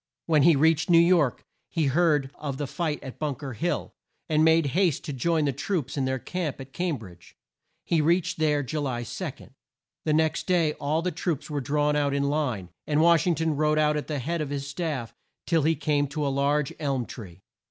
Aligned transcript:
When 0.25 0.41
he 0.41 0.55
reached 0.55 0.89
New 0.89 0.97
York 0.97 1.43
he 1.69 1.85
heard 1.85 2.31
of 2.33 2.57
the 2.57 2.65
fight 2.65 3.03
at 3.03 3.19
Bunk 3.19 3.43
er 3.43 3.53
Hill, 3.53 3.93
and 4.27 4.43
made 4.43 4.65
haste 4.73 5.03
to 5.05 5.13
join 5.13 5.45
the 5.45 5.53
troops 5.53 5.95
in 5.95 6.05
their 6.05 6.17
camp 6.17 6.59
at 6.59 6.73
Cam 6.73 6.97
bridge. 6.97 7.35
He 7.83 8.01
reached 8.01 8.39
there 8.39 8.63
Ju 8.63 8.79
ly 8.79 9.03
2. 9.03 9.31
The 10.05 10.13
next 10.13 10.47
day 10.47 10.73
all 10.79 11.03
the 11.03 11.11
troops 11.11 11.51
were 11.51 11.61
drawn 11.61 11.95
out 11.95 12.15
in 12.15 12.23
line, 12.23 12.69
and 12.87 12.99
Wash 12.99 13.27
ing 13.27 13.35
ton 13.35 13.55
rode 13.55 13.77
out 13.77 13.95
at 13.95 14.07
the 14.07 14.17
head 14.17 14.41
of 14.41 14.49
his 14.49 14.65
staff 14.65 15.13
till 15.45 15.61
he 15.61 15.75
came 15.75 16.07
to 16.07 16.25
a 16.25 16.29
large 16.33 16.73
elm 16.79 17.05
tree. 17.05 17.43